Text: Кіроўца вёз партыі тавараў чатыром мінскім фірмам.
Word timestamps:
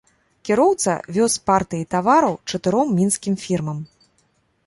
Кіроўца 0.47 0.93
вёз 1.17 1.33
партыі 1.49 1.85
тавараў 1.93 2.33
чатыром 2.53 2.87
мінскім 3.01 3.35
фірмам. 3.45 3.77